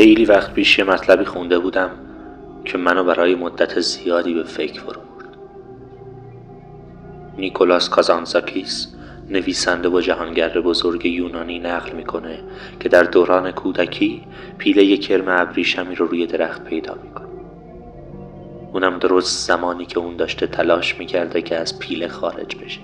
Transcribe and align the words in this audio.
خیلی 0.00 0.24
وقت 0.24 0.54
پیش 0.54 0.78
یه 0.78 0.84
مطلبی 0.84 1.24
خونده 1.24 1.58
بودم 1.58 1.90
که 2.64 2.78
منو 2.78 3.04
برای 3.04 3.34
مدت 3.34 3.80
زیادی 3.80 4.34
به 4.34 4.42
فکر 4.42 4.80
فرو 4.80 5.00
برد. 5.00 5.36
نیکولاس 7.38 7.88
کازانزاکیس 7.88 8.94
نویسنده 9.30 9.88
و 9.88 10.00
جهانگرد 10.00 10.60
بزرگ 10.60 11.06
یونانی 11.06 11.58
نقل 11.58 11.92
می‌کنه 11.96 12.38
که 12.80 12.88
در 12.88 13.02
دوران 13.02 13.50
کودکی 13.50 14.22
پیله 14.58 14.96
کرم 14.96 15.24
ابریشمی 15.28 15.94
رو 15.94 16.06
روی 16.06 16.26
درخت 16.26 16.64
پیدا 16.64 16.94
می‌کنه. 17.02 17.28
اونم 18.72 18.98
درست 18.98 19.46
زمانی 19.46 19.86
که 19.86 19.98
اون 19.98 20.16
داشته 20.16 20.46
تلاش 20.46 20.98
می‌کرده 20.98 21.42
که 21.42 21.56
از 21.56 21.78
پیله 21.78 22.08
خارج 22.08 22.56
بشه. 22.56 22.80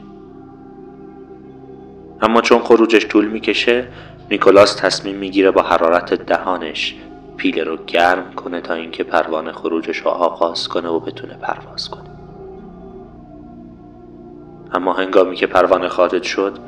اما 2.22 2.40
چون 2.40 2.58
خروجش 2.58 3.06
طول 3.06 3.26
می‌کشه 3.26 3.88
نیکولاس 4.30 4.74
تصمیم 4.74 5.16
می‌گیره 5.16 5.50
با 5.50 5.62
حرارت 5.62 6.14
دهانش 6.14 6.94
پیله 7.36 7.64
رو 7.64 7.76
گرم 7.86 8.32
کنه 8.32 8.60
تا 8.60 8.74
اینکه 8.74 9.04
پروانه 9.04 9.52
خروجش 9.52 9.96
رو 9.96 10.10
آغاز 10.10 10.68
کنه 10.68 10.88
و 10.88 11.00
بتونه 11.00 11.34
پرواز 11.34 11.90
کنه. 11.90 12.10
اما 14.72 14.92
هنگامی 14.92 15.36
که 15.36 15.46
پروانه 15.46 15.88
خارج 15.88 16.22
شد 16.22 16.58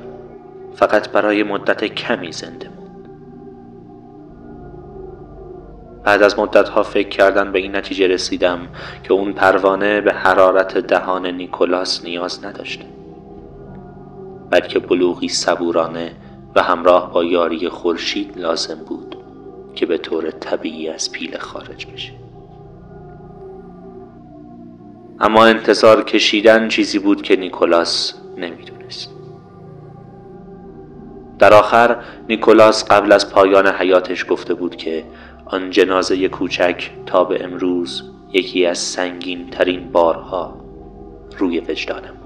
فقط 0.74 1.08
برای 1.08 1.42
مدت 1.42 1.84
کمی 1.84 2.32
زنده 2.32 2.68
موند. 2.68 3.08
بعد 6.04 6.22
از 6.22 6.38
مدت 6.38 6.68
ها 6.68 6.82
فکر 6.82 7.08
کردن 7.08 7.52
به 7.52 7.58
این 7.58 7.76
نتیجه 7.76 8.06
رسیدم 8.06 8.68
که 9.04 9.12
اون 9.12 9.32
پروانه 9.32 10.00
به 10.00 10.12
حرارت 10.12 10.78
دهان 10.78 11.26
نیکولاس 11.26 12.04
نیاز 12.04 12.44
نداشته 12.44 12.84
بلکه 14.50 14.78
بلوغی 14.78 15.28
صبورانه 15.28 16.12
همراه 16.62 17.12
با 17.12 17.24
یاری 17.24 17.68
خورشید 17.68 18.38
لازم 18.38 18.78
بود 18.88 19.16
که 19.74 19.86
به 19.86 19.98
طور 19.98 20.30
طبیعی 20.30 20.88
از 20.88 21.12
پیله 21.12 21.38
خارج 21.38 21.86
بشه. 21.86 22.12
اما 25.20 25.44
انتظار 25.44 26.04
کشیدن 26.04 26.68
چیزی 26.68 26.98
بود 26.98 27.22
که 27.22 27.36
نیکولاس 27.36 28.14
نمی‌دونست. 28.36 29.10
در 31.38 31.54
آخر 31.54 31.96
نیکولاس 32.28 32.84
قبل 32.84 33.12
از 33.12 33.30
پایان 33.30 33.66
حیاتش 33.66 34.26
گفته 34.28 34.54
بود 34.54 34.76
که 34.76 35.04
آن 35.46 35.70
جنازه 35.70 36.28
کوچک 36.28 36.90
تا 37.06 37.24
به 37.24 37.44
امروز 37.44 38.02
یکی 38.32 38.66
از 38.66 38.78
سنگین 38.78 39.50
ترین 39.50 39.92
بارها 39.92 40.60
روی 41.38 41.60
وجدانم 41.60 42.17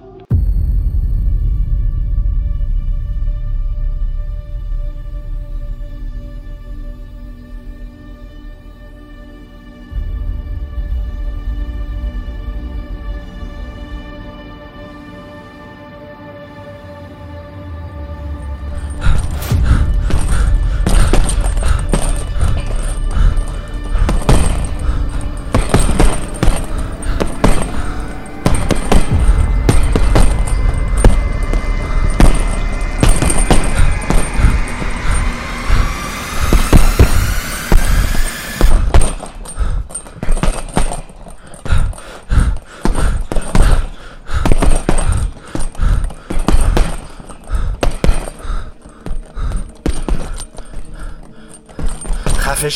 خفه 52.62 52.70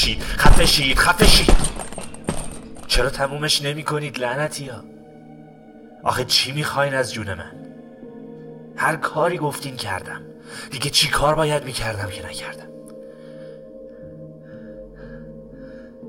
شید 0.67 0.99
خفه 0.99 1.27
شید 1.27 1.57
چرا 2.87 3.11
تمومش 3.11 3.63
نمی 3.63 3.83
کنید 3.83 4.19
لعنتی 4.19 4.69
ها؟ 4.69 4.85
آخه 6.05 6.25
چی 6.25 6.53
می‌خواین 6.53 6.95
از 6.95 7.13
جون 7.13 7.35
من؟ 7.35 7.53
هر 8.77 8.97
کاری 8.97 9.39
گفتین 9.39 9.77
کردم. 9.77 10.23
دیگه 10.71 10.91
چی 10.91 11.09
کار 11.09 11.35
باید 11.35 11.65
می‌کردم 11.65 12.09
که 12.11 12.27
نکردم؟ 12.27 12.69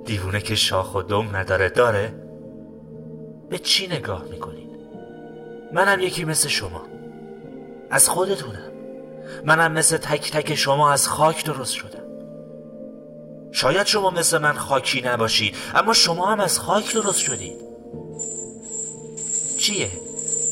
دیوونه 0.06 0.42
که 0.42 0.56
شاخ 0.56 0.96
و 0.96 1.02
دم 1.02 1.36
نداره 1.36 1.70
داره؟ 1.70 2.14
به 3.50 3.58
چی 3.58 3.88
نگاه 3.88 4.24
می‌کنین؟ 4.32 4.70
منم 5.74 6.00
یکی 6.00 6.26
مثل 6.26 6.48
شما. 6.48 6.86
از 7.90 8.10
خودتونم. 8.10 8.72
منم 9.46 9.72
مثل 9.72 9.98
تک 9.98 10.32
تک 10.32 10.56
شما 10.56 10.92
از 10.92 11.08
خاک 11.08 11.46
درست 11.46 11.74
شدم. 11.74 12.07
شاید 13.58 13.88
شما 13.88 14.10
مثل 14.10 14.38
من 14.38 14.54
خاکی 14.54 15.02
نباشید 15.02 15.56
اما 15.76 15.94
شما 15.94 16.26
هم 16.26 16.40
از 16.40 16.60
خاک 16.60 16.94
درست 16.94 17.20
شدید. 17.20 17.58
چیه؟ 19.60 19.92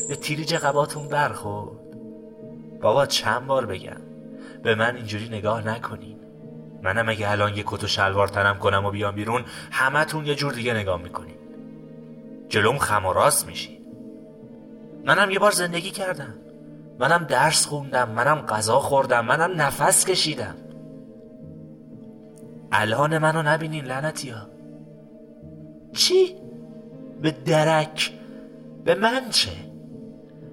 به 0.08 0.16
تیریج 0.16 0.54
قباتون 0.54 1.08
برخورد. 1.08 1.76
بابا 2.82 3.06
چند 3.06 3.46
بار 3.46 3.66
بگم 3.66 4.00
به 4.62 4.74
من 4.74 4.96
اینجوری 4.96 5.28
نگاه 5.28 5.66
نکنین. 5.66 6.20
منم 6.82 7.08
اگه 7.08 7.30
الان 7.30 7.56
یه 7.56 7.64
کت 7.66 7.84
و 7.84 7.86
شلوار 7.86 8.28
تنم 8.28 8.58
کنم 8.58 8.84
و 8.84 8.90
بیام 8.90 9.14
بیرون 9.14 9.44
همتون 9.70 10.26
یه 10.26 10.34
جور 10.34 10.52
دیگه 10.52 10.74
نگاه 10.74 11.02
می‌کنین. 11.02 11.38
جلوم 12.48 12.78
خم 12.78 13.06
و 13.06 13.12
راست 13.12 13.46
میشید 13.46 13.80
منم 15.04 15.30
یه 15.30 15.38
بار 15.38 15.50
زندگی 15.50 15.90
کردم. 15.90 16.34
منم 16.98 17.24
درس 17.24 17.66
خوندم 17.66 18.10
منم 18.10 18.46
غذا 18.46 18.80
خوردم 18.80 19.24
منم 19.24 19.60
نفس 19.60 20.04
کشیدم. 20.04 20.54
الان 22.72 23.18
منو 23.18 23.42
نبینین 23.42 23.84
لعنتی 23.84 24.30
ها 24.30 24.46
چی؟ 25.92 26.36
به 27.22 27.30
درک 27.30 28.12
به 28.84 28.94
من 28.94 29.30
چه؟ 29.30 29.50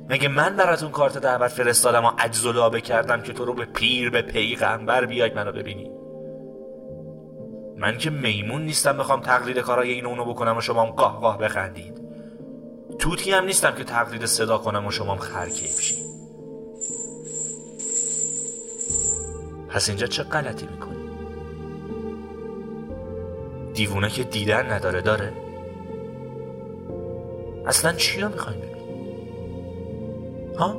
مگه 0.09 0.27
من 0.27 0.55
براتون 0.55 0.91
کارت 0.91 1.17
دعوت 1.17 1.47
فرستادم 1.47 2.05
و 2.05 2.11
عجز 2.19 2.75
کردم 2.83 3.21
که 3.21 3.33
تو 3.33 3.45
رو 3.45 3.53
به 3.53 3.65
پیر 3.65 4.09
به 4.09 4.21
پیغمبر 4.21 5.05
بیاید 5.05 5.35
منو 5.35 5.51
ببینی 5.51 5.91
من 7.77 7.97
که 7.97 8.09
میمون 8.09 8.61
نیستم 8.61 8.97
بخوام 8.97 9.21
تقلید 9.21 9.57
کارای 9.57 9.91
این 9.91 10.05
اونو 10.05 10.25
بکنم 10.25 10.57
و 10.57 10.61
شما 10.61 10.83
هم 10.83 10.91
قاه 10.91 11.19
قاه 11.19 11.37
بخندید 11.37 12.01
توتی 12.99 13.31
هم 13.31 13.45
نیستم 13.45 13.71
که 13.71 13.83
تقلید 13.83 14.25
صدا 14.25 14.57
کنم 14.57 14.85
و 14.85 14.91
شما 14.91 15.11
هم 15.11 15.17
خرکیف 15.17 15.81
شید 15.81 16.13
پس 19.69 19.89
اینجا 19.89 20.07
چه 20.07 20.23
غلطی 20.23 20.67
می‌کنی؟ 20.67 20.92
دیوونه 23.73 24.09
که 24.09 24.23
دیدن 24.23 24.71
نداره 24.71 25.01
داره؟ 25.01 25.33
اصلا 27.65 27.93
چی 27.93 28.21
رو 28.21 28.29
می‌خوایم 28.29 28.59
ببین 28.59 28.73
ها؟ 30.57 30.77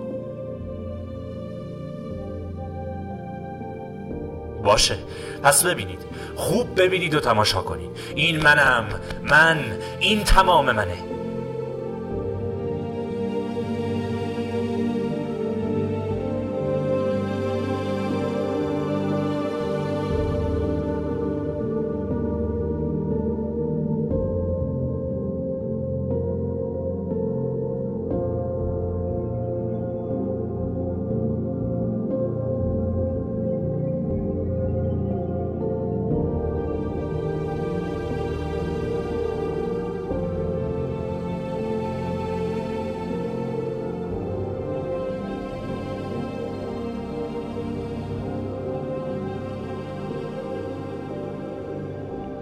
باشه 4.62 4.98
پس 5.42 5.66
ببینید. 5.66 5.98
خوب 6.34 6.80
ببینید 6.80 7.14
و 7.14 7.20
تماشا 7.20 7.62
کنید. 7.62 7.90
این 8.14 8.42
منم 8.42 8.84
من 9.22 9.58
این 10.00 10.24
تمام 10.24 10.72
منه. 10.72 11.13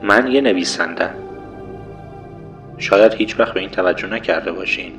من 0.02 0.32
یه 0.32 0.40
نویسنده. 0.40 1.10
شاید 2.78 3.12
هیچ 3.12 3.40
وقت 3.40 3.54
به 3.54 3.60
این 3.60 3.70
توجه 3.70 4.06
نکرده 4.06 4.52
باشین 4.52 4.92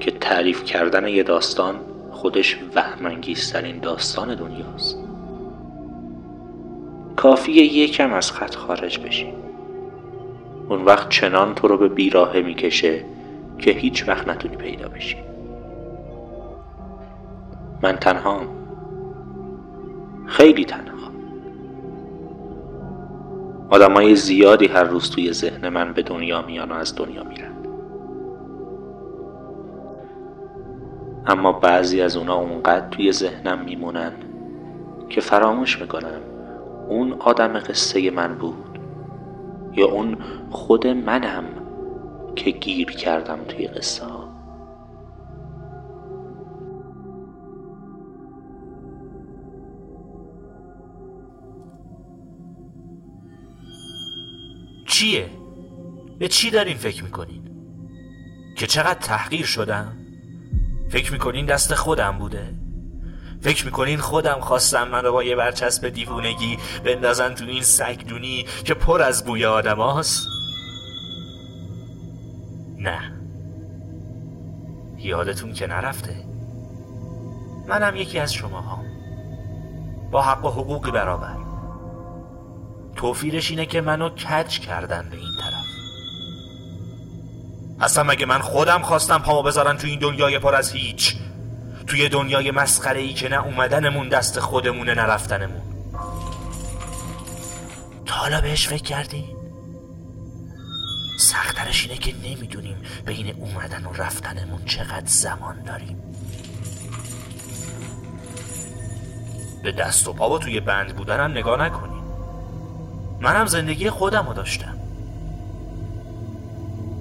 که 0.00 0.10
تعریف 0.10 0.64
کردن 0.64 1.08
یه 1.08 1.22
داستان 1.22 1.74
خودش 2.10 2.58
وهمانگیزترین 2.74 3.78
داستان 3.78 4.34
دنیاست. 4.34 4.96
کافیه 7.16 7.64
یکم 7.64 8.12
از 8.12 8.32
خط 8.32 8.54
خارج 8.54 8.98
بشین. 8.98 9.34
اون 10.68 10.84
وقت 10.84 11.08
چنان 11.08 11.54
تو 11.54 11.68
رو 11.68 11.76
به 11.78 11.88
بیراهه 11.88 12.40
می‌کشه 12.40 13.04
که 13.58 13.70
هیچ 13.70 14.08
وقت 14.08 14.28
نتونی 14.28 14.56
پیدا 14.56 14.88
بشی. 14.88 15.16
من 17.82 17.96
تنهام. 17.96 18.48
خیلی 20.26 20.64
تنها. 20.64 20.99
آدمای 23.70 24.16
زیادی 24.16 24.66
هر 24.66 24.84
روز 24.84 25.10
توی 25.10 25.32
ذهن 25.32 25.68
من 25.68 25.92
به 25.92 26.02
دنیا 26.02 26.42
میان 26.42 26.72
و 26.72 26.74
از 26.74 26.96
دنیا 26.96 27.24
میرن. 27.24 27.52
اما 31.26 31.52
بعضی 31.52 32.00
از 32.00 32.16
اونا 32.16 32.34
اونقدر 32.34 32.88
توی 32.88 33.12
ذهنم 33.12 33.58
میمونن 33.64 34.12
که 35.08 35.20
فراموش 35.20 35.80
می‌کنم 35.80 36.20
اون 36.88 37.12
آدم 37.12 37.58
قصه 37.58 38.10
من 38.10 38.34
بود 38.34 38.78
یا 39.76 39.86
اون 39.86 40.16
خود 40.50 40.86
منم 40.86 41.44
که 42.36 42.50
گیر 42.50 42.90
کردم 42.90 43.38
توی 43.48 43.66
قصه 43.66 44.04
ها 44.04 44.19
چیه؟ 55.00 55.30
به 56.18 56.28
چی 56.28 56.50
دارین 56.50 56.76
فکر 56.76 57.04
می‌کنین؟ 57.04 57.42
که 58.56 58.66
چقدر 58.66 58.98
تحقیر 59.00 59.46
شدم؟ 59.46 59.96
فکر 60.90 61.12
می‌کنین 61.12 61.46
دست 61.46 61.74
خودم 61.74 62.18
بوده؟ 62.18 62.54
فکر 63.40 63.64
می‌کنین 63.64 63.98
خودم 63.98 64.40
خواستم 64.40 64.88
من 64.88 65.04
رو 65.04 65.12
با 65.12 65.24
یه 65.24 65.36
برچسب 65.36 65.88
دیوونگی 65.88 66.58
بندازن 66.84 67.34
تو 67.34 67.44
این 67.44 67.62
سگدونی 67.62 68.46
که 68.64 68.74
پر 68.74 69.02
از 69.02 69.24
بوی 69.24 69.44
آدم 69.44 69.76
هاست؟ 69.76 70.26
نه 72.78 73.12
یادتون 74.98 75.52
که 75.52 75.66
نرفته 75.66 76.24
منم 77.68 77.96
یکی 77.96 78.18
از 78.18 78.32
شما 78.32 78.60
ها 78.60 78.84
با 80.10 80.22
حق 80.22 80.44
و 80.44 80.48
حقوقی 80.48 80.90
برابر 80.90 81.39
توفیرش 83.00 83.50
اینه 83.50 83.66
که 83.66 83.80
منو 83.80 84.08
کج 84.08 84.58
کردن 84.58 85.08
به 85.10 85.16
این 85.16 85.32
طرف. 85.40 85.64
اصلا 87.80 88.04
مگه 88.04 88.26
من 88.26 88.38
خودم 88.38 88.82
خواستم 88.82 89.18
پامو 89.18 89.42
بذارن 89.42 89.76
تو 89.76 89.86
این 89.86 89.98
دنیای 89.98 90.38
پر 90.38 90.54
از 90.54 90.72
هیچ؟ 90.72 91.16
توی 91.86 92.08
دنیای 92.08 92.50
مسخره 92.50 93.00
ای 93.00 93.12
که 93.12 93.28
نه 93.28 93.44
اومدنمون 93.44 94.08
دست 94.08 94.40
خودمونه 94.40 94.94
نه 94.94 95.02
رفتنمون. 95.02 95.62
تا 98.06 98.14
حالا 98.14 98.40
بهش 98.40 98.68
فکر 98.68 98.82
کردین؟ 98.82 99.36
سخترش 101.18 101.86
اینه 101.86 101.96
که 101.96 102.14
نمی‌دونیم 102.16 102.76
بین 103.06 103.34
اومدن 103.34 103.84
و 103.84 103.92
رفتنمون 103.92 104.64
چقدر 104.64 105.06
زمان 105.06 105.62
داریم. 105.62 106.02
به 109.62 109.72
دست 109.72 110.08
و 110.08 110.12
پا 110.12 110.38
توی 110.38 110.60
بند 110.60 110.96
بودنم 110.96 111.30
نگاه 111.30 111.66
نکنیم 111.66 111.89
منم 113.20 113.46
زندگی 113.46 113.90
خودم 113.90 114.26
رو 114.26 114.32
داشتم. 114.34 114.76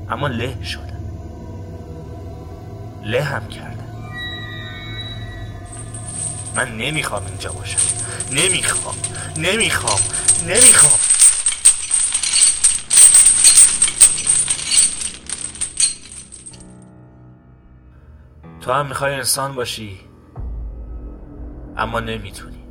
اما 0.10 0.28
له 0.28 0.64
شدم. 0.64 1.00
له 3.04 3.24
هم 3.24 3.48
کردم. 3.48 3.80
من 6.56 6.78
نمی‌خوام 6.78 7.26
اینجا 7.26 7.52
باشم. 7.52 7.80
نمی‌خوام. 8.32 8.96
نمی‌خوام. 9.38 10.00
نمی‌خوام. 10.48 11.00
تو 18.62 18.72
هم 18.72 18.88
می‌خوای 18.88 19.16
انسان 19.16 19.56
باشی. 19.56 20.00
اما 21.78 22.00
نمی‌تونی. 22.00 22.64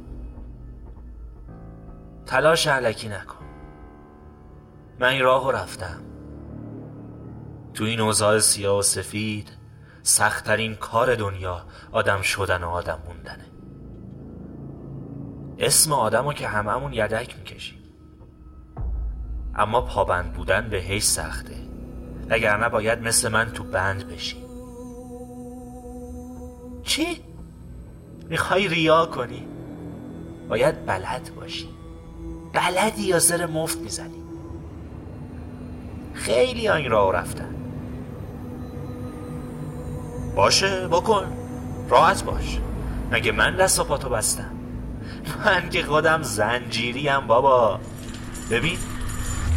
تلاش 2.26 2.66
علکی 2.66 3.08
نکن. 3.08 3.37
من 5.00 5.08
این 5.08 5.22
راه 5.22 5.52
رفتم. 5.52 6.00
تو 7.74 7.84
این 7.84 8.00
اوضاع 8.00 8.38
سیاه 8.38 8.78
و 8.78 8.82
سفید 8.82 9.50
سختترین 10.02 10.74
کار 10.74 11.14
دنیا 11.14 11.62
آدم 11.92 12.22
شدن 12.22 12.64
و 12.64 12.68
آدم 12.68 12.98
موندنه. 13.06 13.44
اسم 15.58 15.92
آدم 15.92 16.24
رو 16.24 16.32
که 16.32 16.48
هممون 16.48 16.92
یدک 16.92 17.38
می‌کشیم. 17.38 17.78
اما 19.54 19.80
پابند 19.80 20.32
بودن 20.32 20.68
به 20.70 20.76
هیچ 20.76 21.04
سخته. 21.04 21.56
وگرنه 22.28 22.68
باید 22.68 22.98
مثل 23.02 23.28
من 23.28 23.52
تو 23.52 23.64
بند 23.64 24.08
بشی 24.08 24.44
چی؟ 26.82 27.24
می‌خوای 28.28 28.68
ریا 28.68 29.06
کنی؟ 29.06 29.48
باید 30.48 30.86
بلد 30.86 31.30
باشی. 31.36 31.68
بلدی 32.52 33.02
یا 33.02 33.18
زر 33.18 33.46
مفت 33.46 33.78
می‌زنی؟ 33.78 34.17
خیلی 36.18 36.68
این 36.68 36.90
راه 36.90 37.12
رفتن. 37.12 37.54
باشه 40.36 40.88
بکن. 40.88 41.32
راحت 41.88 42.24
باش. 42.24 42.58
مگه 43.10 43.32
من 43.32 43.56
دست 43.56 43.80
و 43.80 43.84
پاتو 43.84 44.08
بستم؟ 44.08 44.50
من 45.44 45.70
که 45.70 45.82
خودم 45.82 46.22
زنجیریم 46.22 47.26
بابا. 47.26 47.80
ببین 48.50 48.78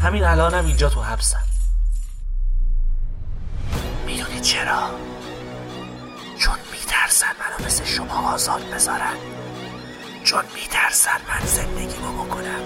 همین 0.04 0.24
الانم 0.24 0.66
اینجا 0.66 0.90
تو 0.90 1.02
حبسم. 1.02 1.42
می‌دونی 4.06 4.40
چرا؟ 4.42 4.90
چون 6.38 6.56
میترسن 6.72 7.28
منو 7.28 7.68
مثل 7.68 7.86
شما 7.86 8.34
آزاد 8.34 8.62
بذارن. 8.74 9.16
چون 10.24 10.44
میترسن 10.56 11.18
من 11.28 11.46
زندگیمو 11.46 12.24
بکنم. 12.24 12.62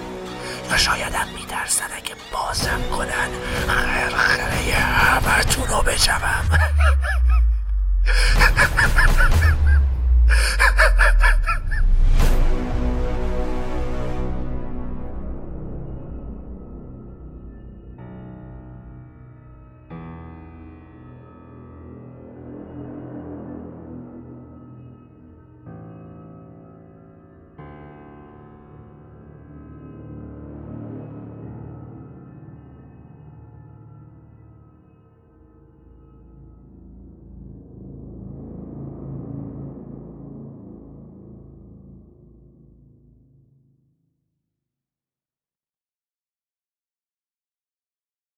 و 0.70 0.78
شایدم 0.78 1.28
میترسن 1.34 1.84
اگه 1.96 2.14
بازم 2.32 2.80
کنن 2.96 3.28
خرخره 3.66 4.72
همتون 4.74 5.68
رو 5.68 5.82
بشوم 5.82 6.50